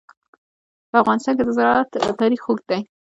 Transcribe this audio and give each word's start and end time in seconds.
په 0.89 0.95
افغانستان 1.03 1.33
کې 1.37 1.43
د 1.45 1.51
زراعت 1.57 1.87
تاریخ 2.21 2.41
اوږد 2.45 2.65
دی. 2.69 2.81